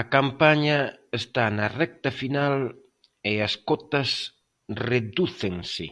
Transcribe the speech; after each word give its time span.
A 0.00 0.02
campaña 0.14 0.78
está 1.20 1.44
na 1.56 1.66
recta 1.80 2.10
final 2.20 2.54
e 3.30 3.32
as 3.46 3.54
cotas 3.68 4.10
redúcense. 4.90 5.86